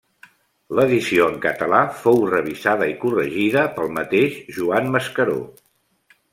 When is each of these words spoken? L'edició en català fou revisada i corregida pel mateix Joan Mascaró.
L'edició 0.77 1.27
en 1.31 1.37
català 1.43 1.81
fou 1.99 2.17
revisada 2.31 2.89
i 2.93 2.97
corregida 3.05 3.69
pel 3.79 3.95
mateix 4.01 4.41
Joan 4.59 4.93
Mascaró. 4.99 5.41